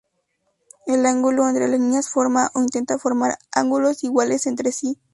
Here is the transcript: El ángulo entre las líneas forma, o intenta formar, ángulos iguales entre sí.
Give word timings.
El 0.87 1.05
ángulo 1.05 1.47
entre 1.47 1.67
las 1.67 1.79
líneas 1.79 2.09
forma, 2.09 2.49
o 2.55 2.59
intenta 2.61 2.97
formar, 2.97 3.37
ángulos 3.53 4.03
iguales 4.03 4.47
entre 4.47 4.71
sí. 4.71 4.99